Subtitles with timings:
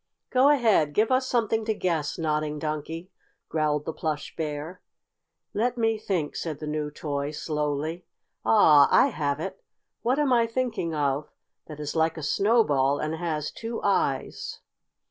[0.31, 0.95] "Go ahead!
[0.95, 3.11] Give us something to guess, Nodding Donkey!"
[3.49, 4.81] growled the Plush Bear.
[5.53, 8.07] "Let me think," said the new toy, slowly.
[8.43, 9.63] "Ah, I have it!
[10.01, 11.29] What am I thinking of
[11.67, 14.61] that is like a snowball and has two eyes?"